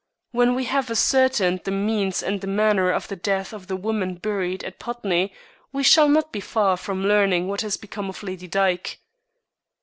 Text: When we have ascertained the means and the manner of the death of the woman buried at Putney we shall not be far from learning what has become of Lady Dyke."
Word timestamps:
When 0.31 0.55
we 0.55 0.63
have 0.63 0.89
ascertained 0.89 1.61
the 1.63 1.69
means 1.69 2.23
and 2.23 2.41
the 2.41 2.47
manner 2.47 2.89
of 2.89 3.07
the 3.07 3.15
death 3.15 3.53
of 3.53 3.67
the 3.67 3.75
woman 3.75 4.15
buried 4.15 4.63
at 4.63 4.79
Putney 4.79 5.31
we 5.71 5.83
shall 5.83 6.09
not 6.09 6.31
be 6.31 6.39
far 6.39 6.75
from 6.75 7.03
learning 7.05 7.47
what 7.47 7.61
has 7.61 7.77
become 7.77 8.09
of 8.09 8.23
Lady 8.23 8.47
Dyke." 8.47 8.99